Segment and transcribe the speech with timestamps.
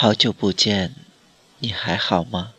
[0.00, 0.94] 好久不见
[1.58, 2.52] 你还好吗？